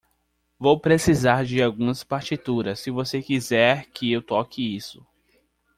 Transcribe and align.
Vou 0.57 0.79
precisar 0.79 1.45
de 1.45 1.61
algumas 1.61 2.03
partituras, 2.03 2.79
se 2.79 2.89
você 2.89 3.21
quiser 3.21 3.85
que 3.91 4.11
eu 4.11 4.19
toque 4.23 4.75
isso. 4.75 5.05